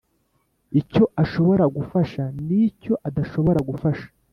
icyo 0.81 1.03
ashobora 1.23 1.63
gufasha 1.75 2.23
nicyo 2.47 2.93
adashobora 3.07 3.59
gufasha 3.69 4.07